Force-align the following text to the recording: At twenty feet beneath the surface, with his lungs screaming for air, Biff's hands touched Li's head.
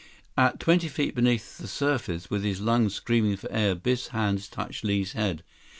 At 0.35 0.59
twenty 0.59 0.87
feet 0.87 1.13
beneath 1.13 1.59
the 1.59 1.67
surface, 1.67 2.27
with 2.27 2.43
his 2.43 2.59
lungs 2.59 2.95
screaming 2.95 3.37
for 3.37 3.51
air, 3.51 3.75
Biff's 3.75 4.07
hands 4.07 4.47
touched 4.47 4.83
Li's 4.83 5.13
head. 5.13 5.43